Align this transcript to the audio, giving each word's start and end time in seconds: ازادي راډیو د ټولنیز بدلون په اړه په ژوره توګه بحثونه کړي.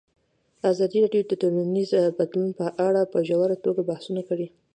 ازادي 0.71 0.97
راډیو 1.03 1.23
د 1.27 1.31
ټولنیز 1.41 1.89
بدلون 2.17 2.49
په 2.59 2.65
اړه 2.87 3.01
په 3.11 3.17
ژوره 3.27 3.55
توګه 3.65 3.81
بحثونه 3.89 4.21
کړي. 4.29 4.47